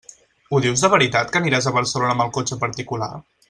[0.57, 3.13] Ho dius de veritat que aniràs a Barcelona amb el cotxe particular?